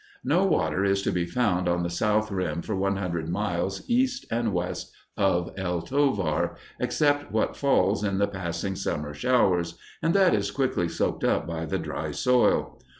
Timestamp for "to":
1.03-1.11